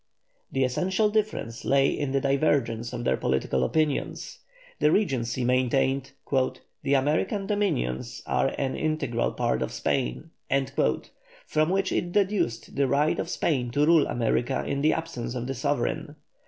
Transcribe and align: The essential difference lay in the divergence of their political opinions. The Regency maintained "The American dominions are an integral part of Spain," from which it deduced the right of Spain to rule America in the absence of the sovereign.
The 0.51 0.63
essential 0.63 1.11
difference 1.11 1.63
lay 1.63 1.89
in 1.89 2.11
the 2.11 2.19
divergence 2.19 2.91
of 2.91 3.03
their 3.03 3.17
political 3.17 3.63
opinions. 3.63 4.39
The 4.79 4.91
Regency 4.91 5.45
maintained 5.45 6.13
"The 6.31 6.95
American 6.95 7.45
dominions 7.45 8.23
are 8.25 8.47
an 8.57 8.75
integral 8.75 9.31
part 9.33 9.61
of 9.61 9.71
Spain," 9.71 10.31
from 11.45 11.69
which 11.69 11.91
it 11.91 12.11
deduced 12.13 12.75
the 12.75 12.87
right 12.87 13.19
of 13.19 13.29
Spain 13.29 13.69
to 13.73 13.85
rule 13.85 14.07
America 14.07 14.63
in 14.65 14.81
the 14.81 14.93
absence 14.93 15.35
of 15.35 15.45
the 15.45 15.53
sovereign. 15.53 16.15